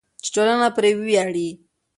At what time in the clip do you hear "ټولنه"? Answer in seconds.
0.35-0.67